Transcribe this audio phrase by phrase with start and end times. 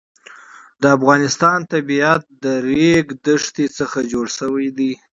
[0.81, 4.91] د افغانستان طبیعت له د ریګ دښتې څخه جوړ شوی دی.